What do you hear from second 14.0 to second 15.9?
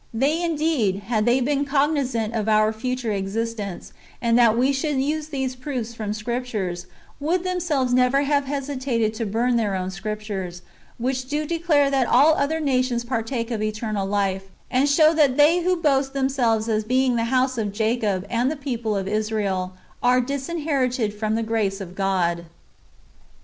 life, and show that they wdio